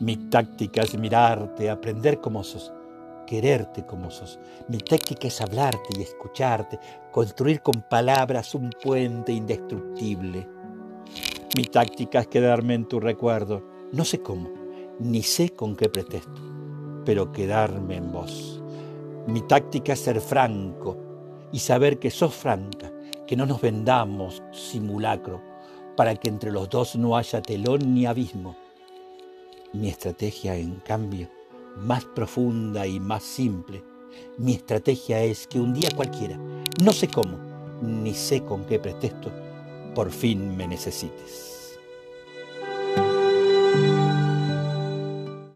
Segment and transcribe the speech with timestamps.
[0.00, 2.72] Mi táctica es mirarte, aprender como sos,
[3.26, 4.38] quererte como sos.
[4.68, 6.78] Mi táctica es hablarte y escucharte,
[7.10, 10.48] construir con palabras un puente indestructible.
[11.56, 14.48] Mi táctica es quedarme en tu recuerdo, no sé cómo,
[15.00, 16.42] ni sé con qué pretexto,
[17.04, 18.62] pero quedarme en vos.
[19.26, 20.96] Mi táctica es ser franco
[21.50, 22.92] y saber que sos franca,
[23.26, 25.42] que no nos vendamos simulacro,
[25.96, 28.67] para que entre los dos no haya telón ni abismo.
[29.74, 31.28] Mi estrategia, en cambio,
[31.76, 33.82] más profunda y más simple,
[34.38, 36.38] mi estrategia es que un día cualquiera,
[36.82, 37.38] no sé cómo,
[37.82, 39.30] ni sé con qué pretexto,
[39.94, 41.57] por fin me necesites.